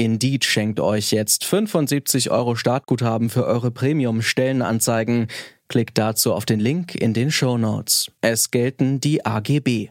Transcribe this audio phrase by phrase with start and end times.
[0.00, 5.28] Indeed schenkt euch jetzt 75 Euro Startguthaben für eure Premium-Stellenanzeigen.
[5.68, 8.10] Klickt dazu auf den Link in den Show Notes.
[8.22, 9.90] Es gelten die AGB.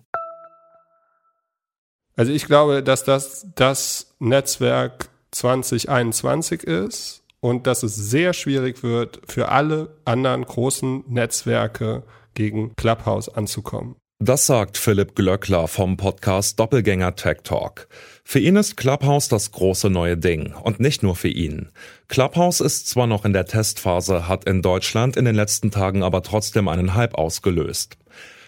[2.15, 9.21] Also ich glaube, dass das das Netzwerk 2021 ist und dass es sehr schwierig wird,
[9.27, 12.01] für alle anderen großen Netzwerke
[12.33, 13.95] gegen Clubhouse anzukommen.
[14.21, 17.87] Das sagt Philipp Glöckler vom Podcast Doppelgänger Tech Talk.
[18.25, 21.69] Für ihn ist Clubhouse das große neue Ding und nicht nur für ihn.
[22.09, 26.21] Clubhouse ist zwar noch in der Testphase, hat in Deutschland in den letzten Tagen aber
[26.21, 27.97] trotzdem einen Hype ausgelöst.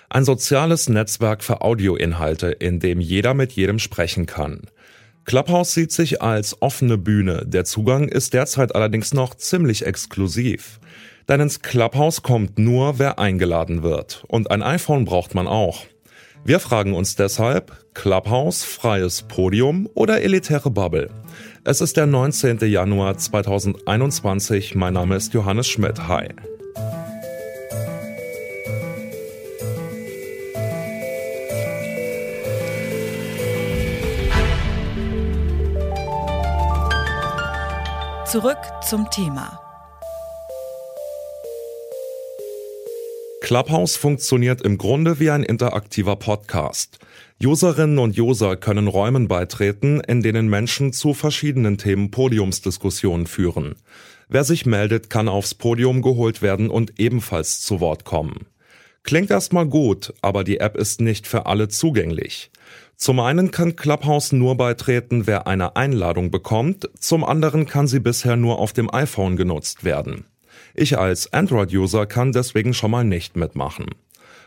[0.10, 4.64] Ein soziales Netzwerk für Audioinhalte, in dem jeder mit jedem sprechen kann.
[5.24, 7.46] Clubhouse sieht sich als offene Bühne.
[7.46, 10.81] Der Zugang ist derzeit allerdings noch ziemlich exklusiv.
[11.28, 14.24] Denn ins Clubhouse kommt nur, wer eingeladen wird.
[14.28, 15.86] Und ein iPhone braucht man auch.
[16.44, 21.10] Wir fragen uns deshalb, Clubhouse, freies Podium oder elitäre Bubble?
[21.64, 22.58] Es ist der 19.
[22.62, 24.74] Januar 2021.
[24.74, 26.08] Mein Name ist Johannes Schmidt.
[26.08, 26.30] Hi.
[38.26, 39.71] Zurück zum Thema.
[43.52, 47.00] Clubhouse funktioniert im Grunde wie ein interaktiver Podcast.
[47.44, 53.76] Userinnen und User können Räumen beitreten, in denen Menschen zu verschiedenen Themen Podiumsdiskussionen führen.
[54.30, 58.46] Wer sich meldet, kann aufs Podium geholt werden und ebenfalls zu Wort kommen.
[59.04, 62.52] Klingt erstmal gut, aber die App ist nicht für alle zugänglich.
[62.96, 68.38] Zum einen kann Clubhouse nur beitreten, wer eine Einladung bekommt, zum anderen kann sie bisher
[68.38, 70.24] nur auf dem iPhone genutzt werden.
[70.74, 73.88] Ich als Android-User kann deswegen schon mal nicht mitmachen.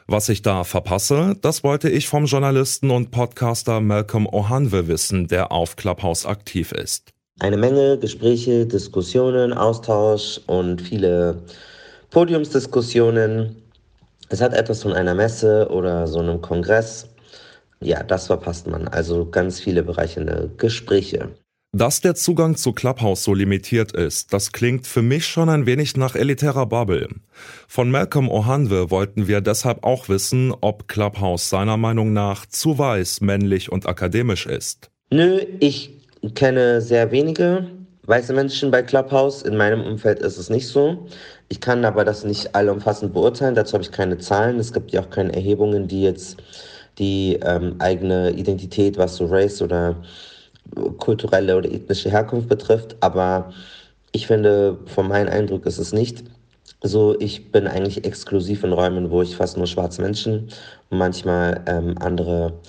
[0.07, 5.51] Was ich da verpasse, das wollte ich vom Journalisten und Podcaster Malcolm Ohanwe wissen, der
[5.51, 7.11] auf Clubhouse aktiv ist.
[7.41, 11.43] Eine Menge Gespräche, Diskussionen, Austausch und viele
[12.11, 13.57] Podiumsdiskussionen.
[14.29, 17.09] Es hat etwas von einer Messe oder so einem Kongress
[17.85, 18.89] ja, das verpasst man.
[18.89, 21.29] Also ganz viele Bereiche, Gespräche.
[21.77, 25.97] Dass der Zugang zu Clubhouse so limitiert ist, das klingt für mich schon ein wenig
[25.97, 27.09] nach elitärer Bubble.
[27.67, 33.23] Von Malcolm Ohanwe wollten wir deshalb auch wissen, ob Clubhouse seiner Meinung nach zu weiß,
[33.23, 34.89] männlich und akademisch ist.
[35.11, 35.91] Nö, ich
[36.37, 37.67] kenne sehr wenige
[38.05, 39.43] weiße Menschen bei Clubhouse.
[39.43, 41.09] In meinem Umfeld ist es nicht so.
[41.49, 43.57] Ich kann aber das nicht allumfassend beurteilen.
[43.57, 44.61] Dazu habe ich keine Zahlen.
[44.61, 46.37] Es gibt ja auch keine Erhebungen, die jetzt
[47.01, 49.97] die ähm, eigene Identität, was so Race oder
[50.99, 52.97] kulturelle oder ethnische Herkunft betrifft.
[53.01, 53.53] Aber
[54.13, 56.25] ich finde, von meinem Eindruck ist es nicht
[56.83, 57.19] so.
[57.19, 60.49] Ich bin eigentlich exklusiv in Räumen, wo ich fast nur schwarze Menschen
[60.91, 62.61] und manchmal ähm, andere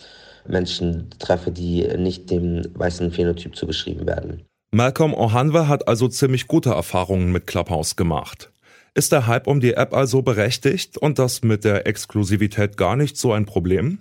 [0.47, 4.43] Menschen treffe, die nicht dem weißen Phänotyp zugeschrieben werden.
[4.71, 8.51] Malcolm Ohanwe hat also ziemlich gute Erfahrungen mit Clubhouse gemacht.
[8.93, 13.17] Ist der Hype um die App also berechtigt und das mit der Exklusivität gar nicht
[13.17, 13.99] so ein Problem?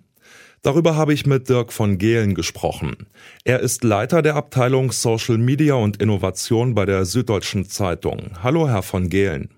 [0.65, 2.97] Darüber habe ich mit Dirk von Gehlen gesprochen.
[3.45, 8.31] Er ist Leiter der Abteilung Social Media und Innovation bei der Süddeutschen Zeitung.
[8.43, 9.51] Hallo, Herr von Gehlen.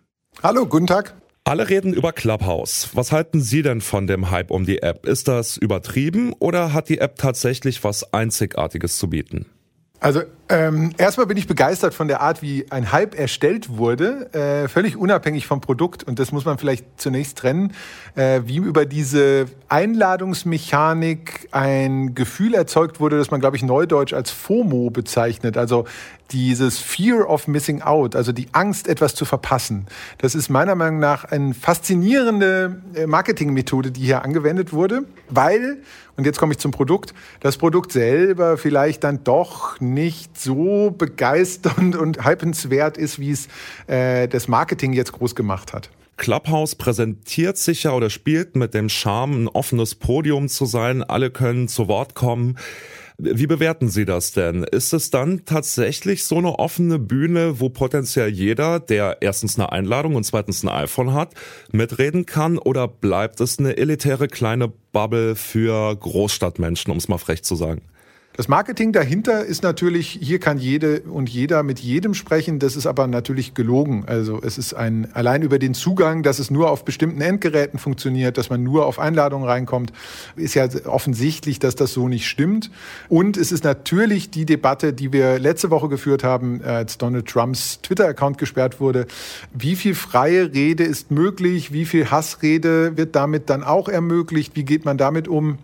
[0.42, 1.14] Hallo, guten Tag.
[1.44, 2.90] Alle reden über Clubhouse.
[2.94, 5.06] Was halten Sie denn von dem Hype um die App?
[5.06, 9.46] Ist das übertrieben oder hat die App tatsächlich was Einzigartiges zu bieten?
[10.00, 14.68] Also ähm, erstmal bin ich begeistert von der Art, wie ein Hype erstellt wurde, äh,
[14.68, 16.04] völlig unabhängig vom Produkt.
[16.04, 17.72] Und das muss man vielleicht zunächst trennen,
[18.14, 24.30] äh, wie über diese Einladungsmechanik ein Gefühl erzeugt wurde, das man, glaube ich, neudeutsch als
[24.30, 25.56] FOMO bezeichnet.
[25.56, 25.84] Also
[26.32, 29.86] dieses Fear of Missing Out, also die Angst, etwas zu verpassen.
[30.18, 35.78] Das ist meiner Meinung nach eine faszinierende äh, Marketingmethode, die hier angewendet wurde, weil,
[36.16, 41.96] und jetzt komme ich zum Produkt, das Produkt selber vielleicht dann doch nicht so begeisternd
[41.96, 43.48] und hypenswert ist, wie es
[43.86, 45.90] äh, das Marketing jetzt groß gemacht hat.
[46.16, 51.02] Clubhouse präsentiert sich ja oder spielt mit dem Charme, ein offenes Podium zu sein.
[51.02, 52.56] Alle können zu Wort kommen.
[53.18, 54.62] Wie bewerten Sie das denn?
[54.64, 60.16] Ist es dann tatsächlich so eine offene Bühne, wo potenziell jeder, der erstens eine Einladung
[60.16, 61.32] und zweitens ein iPhone hat,
[61.72, 62.58] mitreden kann?
[62.58, 67.80] Oder bleibt es eine elitäre kleine Bubble für Großstadtmenschen, um es mal frech zu sagen?
[68.36, 72.58] Das Marketing dahinter ist natürlich, hier kann jede und jeder mit jedem sprechen.
[72.58, 74.04] Das ist aber natürlich gelogen.
[74.06, 78.36] Also es ist ein, allein über den Zugang, dass es nur auf bestimmten Endgeräten funktioniert,
[78.36, 79.90] dass man nur auf Einladungen reinkommt,
[80.36, 82.70] ist ja offensichtlich, dass das so nicht stimmt.
[83.08, 87.80] Und es ist natürlich die Debatte, die wir letzte Woche geführt haben, als Donald Trumps
[87.80, 89.06] Twitter-Account gesperrt wurde.
[89.54, 91.72] Wie viel freie Rede ist möglich?
[91.72, 94.56] Wie viel Hassrede wird damit dann auch ermöglicht?
[94.56, 95.56] Wie geht man damit um?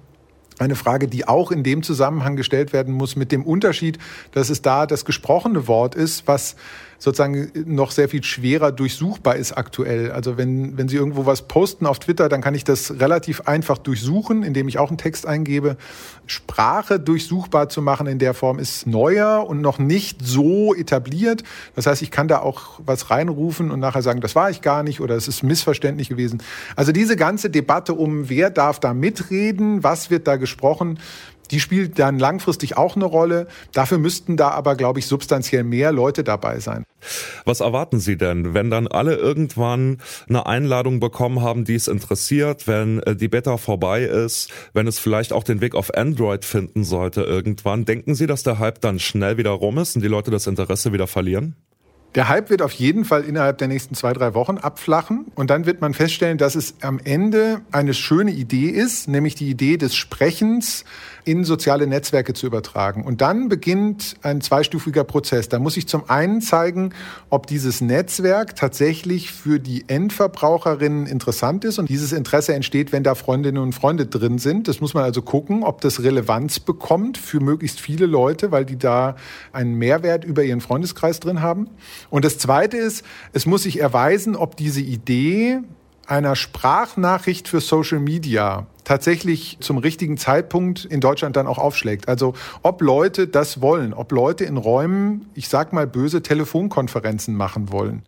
[0.62, 3.98] Eine Frage, die auch in dem Zusammenhang gestellt werden muss, mit dem Unterschied,
[4.30, 6.54] dass es da das gesprochene Wort ist, was
[7.02, 10.12] sozusagen noch sehr viel schwerer durchsuchbar ist aktuell.
[10.12, 13.78] Also wenn, wenn Sie irgendwo was posten auf Twitter, dann kann ich das relativ einfach
[13.78, 15.76] durchsuchen, indem ich auch einen Text eingebe.
[16.26, 21.42] Sprache durchsuchbar zu machen in der Form ist neuer und noch nicht so etabliert.
[21.74, 24.84] Das heißt, ich kann da auch was reinrufen und nachher sagen, das war ich gar
[24.84, 26.40] nicht oder es ist missverständlich gewesen.
[26.76, 31.00] Also diese ganze Debatte um, wer darf da mitreden, was wird da gesprochen,
[31.50, 33.46] die spielt dann langfristig auch eine Rolle.
[33.72, 36.84] Dafür müssten da aber, glaube ich, substanziell mehr Leute dabei sein.
[37.44, 39.98] Was erwarten Sie denn, wenn dann alle irgendwann
[40.28, 44.98] eine Einladung bekommen haben, die es interessiert, wenn äh, die Beta vorbei ist, wenn es
[44.98, 47.84] vielleicht auch den Weg auf Android finden sollte irgendwann?
[47.84, 50.92] Denken Sie, dass der Hype dann schnell wieder rum ist und die Leute das Interesse
[50.92, 51.56] wieder verlieren?
[52.14, 55.26] Der Hype wird auf jeden Fall innerhalb der nächsten zwei, drei Wochen abflachen.
[55.34, 59.48] Und dann wird man feststellen, dass es am Ende eine schöne Idee ist, nämlich die
[59.48, 60.84] Idee des Sprechens
[61.24, 63.04] in soziale Netzwerke zu übertragen.
[63.04, 65.48] Und dann beginnt ein zweistufiger Prozess.
[65.48, 66.92] Da muss ich zum einen zeigen,
[67.30, 71.78] ob dieses Netzwerk tatsächlich für die Endverbraucherinnen interessant ist.
[71.78, 74.68] Und dieses Interesse entsteht, wenn da Freundinnen und Freunde drin sind.
[74.68, 78.76] Das muss man also gucken, ob das Relevanz bekommt für möglichst viele Leute, weil die
[78.76, 79.16] da
[79.52, 81.70] einen Mehrwert über ihren Freundeskreis drin haben.
[82.10, 85.60] Und das Zweite ist, es muss sich erweisen, ob diese Idee
[86.06, 92.08] einer Sprachnachricht für Social Media tatsächlich zum richtigen Zeitpunkt in Deutschland dann auch aufschlägt.
[92.08, 97.70] Also ob Leute das wollen, ob Leute in Räumen, ich sag mal böse Telefonkonferenzen machen
[97.70, 98.02] wollen.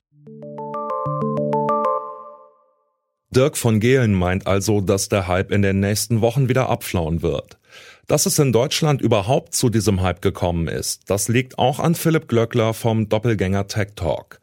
[3.31, 7.59] Dirk von Gehlen meint also, dass der Hype in den nächsten Wochen wieder abflauen wird.
[8.07, 12.29] Dass es in Deutschland überhaupt zu diesem Hype gekommen ist, das liegt auch an Philipp
[12.29, 14.41] Glöckler vom Doppelgänger Tech Talk.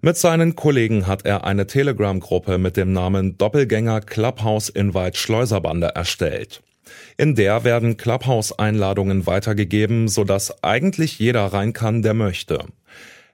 [0.00, 6.62] Mit seinen Kollegen hat er eine Telegram-Gruppe mit dem Namen Doppelgänger Clubhouse Invite Schleuserbande erstellt.
[7.16, 12.64] In der werden Clubhouse-Einladungen weitergegeben, sodass eigentlich jeder rein kann, der möchte.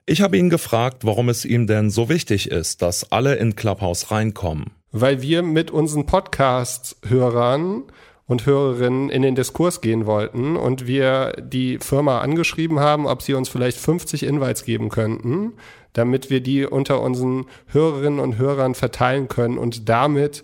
[0.05, 4.11] Ich habe ihn gefragt, warum es ihm denn so wichtig ist, dass alle in Clubhouse
[4.11, 4.71] reinkommen.
[4.91, 7.83] Weil wir mit unseren Podcast-Hörern
[8.27, 13.33] und Hörerinnen in den Diskurs gehen wollten und wir die Firma angeschrieben haben, ob sie
[13.33, 15.53] uns vielleicht 50 Invites geben könnten
[15.93, 20.43] damit wir die unter unseren Hörerinnen und Hörern verteilen können und damit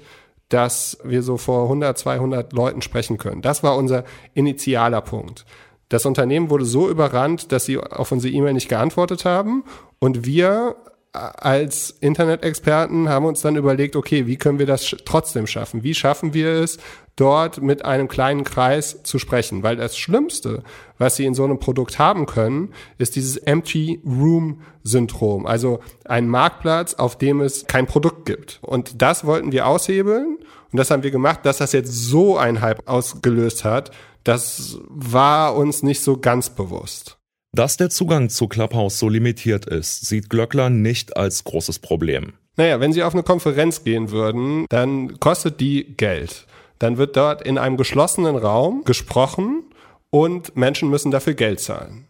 [0.50, 3.42] dass wir so vor 100, 200 Leuten sprechen können.
[3.42, 5.46] Das war unser initialer Punkt.
[5.90, 9.66] Das Unternehmen wurde so überrannt, dass sie auf unsere E-Mail nicht geantwortet haben
[10.00, 10.78] und wir
[11.18, 15.84] als Internet-Experten haben uns dann überlegt, okay, wie können wir das trotzdem schaffen?
[15.84, 16.78] Wie schaffen wir es,
[17.16, 19.64] dort mit einem kleinen Kreis zu sprechen?
[19.64, 20.64] Weil das Schlimmste,
[20.98, 25.46] was sie in so einem Produkt haben können, ist dieses Empty Room Syndrom.
[25.46, 28.60] Also ein Marktplatz, auf dem es kein Produkt gibt.
[28.62, 30.38] Und das wollten wir aushebeln.
[30.72, 33.92] Und das haben wir gemacht, dass das jetzt so ein Hype ausgelöst hat.
[34.24, 37.18] Das war uns nicht so ganz bewusst.
[37.54, 42.34] Dass der Zugang zu Clubhouse so limitiert ist, sieht Glöckler nicht als großes Problem.
[42.56, 46.46] Naja, wenn Sie auf eine Konferenz gehen würden, dann kostet die Geld.
[46.80, 49.64] Dann wird dort in einem geschlossenen Raum gesprochen
[50.10, 52.08] und Menschen müssen dafür Geld zahlen.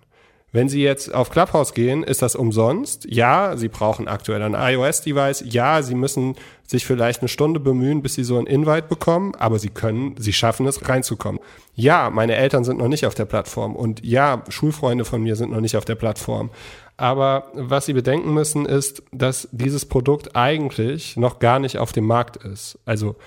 [0.54, 3.06] Wenn Sie jetzt auf Clubhouse gehen, ist das umsonst.
[3.10, 5.44] Ja, Sie brauchen aktuell ein iOS-Device.
[5.46, 6.36] Ja, Sie müssen
[6.66, 10.32] sich vielleicht eine Stunde bemühen, bis Sie so ein Invite bekommen, aber Sie können, Sie
[10.32, 11.42] schaffen es reinzukommen.
[11.76, 15.52] Ja, meine Eltern sind noch nicht auf der Plattform und ja, Schulfreunde von mir sind
[15.52, 16.50] noch nicht auf der Plattform.
[16.96, 22.06] Aber was Sie bedenken müssen, ist, dass dieses Produkt eigentlich noch gar nicht auf dem
[22.06, 22.80] Markt ist.
[22.86, 23.18] Also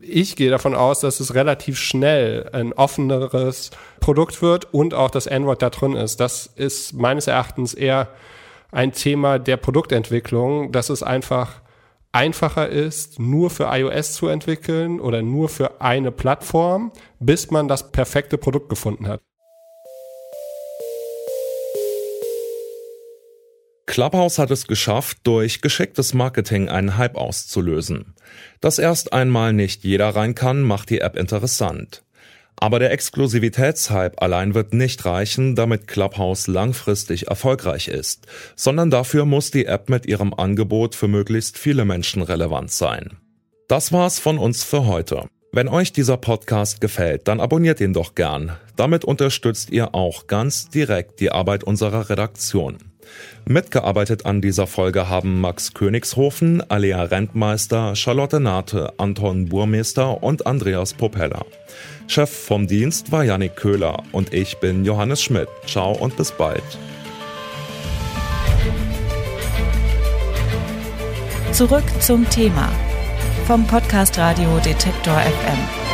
[0.00, 5.26] ich gehe davon aus, dass es relativ schnell ein offeneres Produkt wird und auch das
[5.26, 6.20] Android da drin ist.
[6.20, 8.08] Das ist meines Erachtens eher
[8.72, 11.60] ein Thema der Produktentwicklung, dass es einfach
[12.12, 17.92] einfacher ist, nur für iOS zu entwickeln oder nur für eine Plattform, bis man das
[17.92, 19.20] perfekte Produkt gefunden hat.
[23.96, 28.12] Clubhouse hat es geschafft, durch geschicktes Marketing einen Hype auszulösen.
[28.60, 32.04] Dass erst einmal nicht jeder rein kann, macht die App interessant.
[32.56, 39.50] Aber der Exklusivitätshype allein wird nicht reichen, damit Clubhouse langfristig erfolgreich ist, sondern dafür muss
[39.50, 43.16] die App mit ihrem Angebot für möglichst viele Menschen relevant sein.
[43.66, 45.24] Das war's von uns für heute.
[45.52, 48.58] Wenn euch dieser Podcast gefällt, dann abonniert ihn doch gern.
[48.76, 52.76] Damit unterstützt ihr auch ganz direkt die Arbeit unserer Redaktion.
[53.48, 60.94] Mitgearbeitet an dieser Folge haben Max Königshofen, Alea Rentmeister, Charlotte Nate, Anton Burmeister und Andreas
[60.94, 61.44] Propeller.
[62.08, 65.48] Chef vom Dienst war Yannick Köhler und ich bin Johannes Schmidt.
[65.66, 66.62] Ciao und bis bald.
[71.52, 72.70] Zurück zum Thema
[73.46, 75.85] vom Podcast Radio Detektor FM.